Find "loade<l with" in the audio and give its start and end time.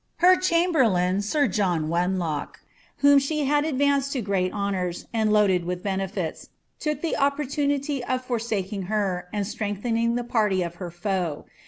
5.31-5.83